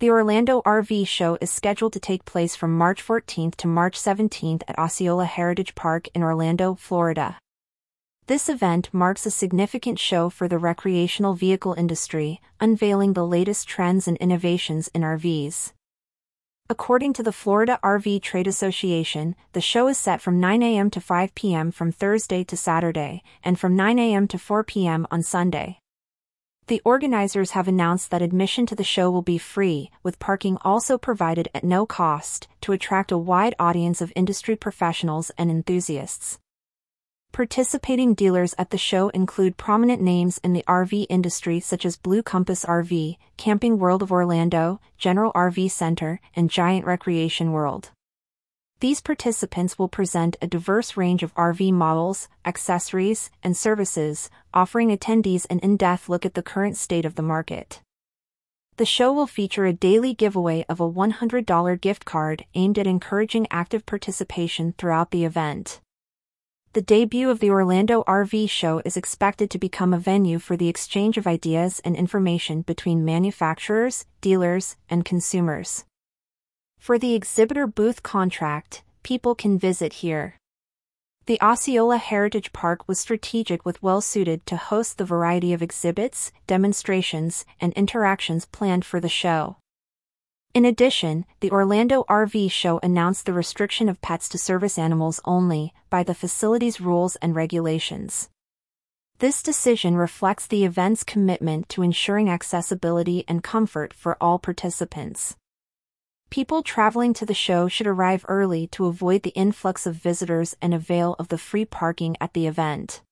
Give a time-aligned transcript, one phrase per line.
[0.00, 4.62] The Orlando RV Show is scheduled to take place from March 14th to March 17th
[4.66, 7.36] at Osceola Heritage Park in Orlando, Florida.
[8.26, 14.08] This event marks a significant show for the recreational vehicle industry, unveiling the latest trends
[14.08, 15.74] and innovations in RVs.
[16.70, 20.88] According to the Florida RV Trade Association, the show is set from 9 a.m.
[20.92, 21.70] to 5 p.m.
[21.70, 24.26] from Thursday to Saturday, and from 9 a.m.
[24.28, 25.06] to 4 p.m.
[25.10, 25.79] on Sunday.
[26.70, 30.98] The organizers have announced that admission to the show will be free, with parking also
[30.98, 36.38] provided at no cost, to attract a wide audience of industry professionals and enthusiasts.
[37.32, 42.22] Participating dealers at the show include prominent names in the RV industry such as Blue
[42.22, 47.90] Compass RV, Camping World of Orlando, General RV Center, and Giant Recreation World.
[48.80, 55.46] These participants will present a diverse range of RV models, accessories, and services, offering attendees
[55.50, 57.80] an in-depth look at the current state of the market.
[58.76, 63.46] The show will feature a daily giveaway of a $100 gift card aimed at encouraging
[63.50, 65.80] active participation throughout the event
[66.72, 70.68] the debut of the Orlando RV Show is expected to become a venue for the
[70.68, 75.84] exchange of ideas and information between manufacturers, dealers, and consumers.
[76.80, 80.38] For the exhibitor booth contract, people can visit here.
[81.26, 86.32] The Osceola Heritage Park was strategic with well suited to host the variety of exhibits,
[86.46, 89.58] demonstrations, and interactions planned for the show.
[90.54, 95.74] In addition, the Orlando RV Show announced the restriction of pets to service animals only
[95.90, 98.30] by the facility's rules and regulations.
[99.18, 105.36] This decision reflects the event's commitment to ensuring accessibility and comfort for all participants.
[106.30, 110.72] People traveling to the show should arrive early to avoid the influx of visitors and
[110.72, 113.02] avail of the free parking at the event.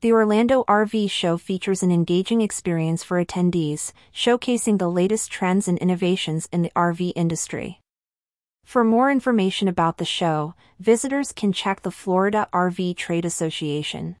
[0.00, 5.76] The Orlando RV Show features an engaging experience for attendees, showcasing the latest trends and
[5.76, 7.80] innovations in the RV industry.
[8.64, 14.16] For more information about the show, visitors can check the Florida RV Trade Association.